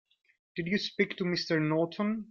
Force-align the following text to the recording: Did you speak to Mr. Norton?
Did 0.55 0.65
you 0.65 0.79
speak 0.79 1.15
to 1.17 1.23
Mr. 1.25 1.61
Norton? 1.61 2.19